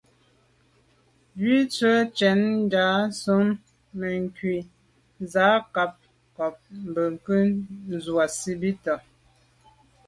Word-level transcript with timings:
Bú 1.39 1.51
tɛ̌n 1.75 1.99
tsjə́ŋ 2.15 2.39
ŋgà 2.61 2.85
sɔ̀ŋ 3.21 3.45
mùcúà 3.99 4.61
zə̄ 5.31 5.49
à'cák 5.57 5.93
câk 6.37 6.55
bwɔ́ŋkə́ʼ 6.93 8.05
wàsìbítà. 8.15 8.93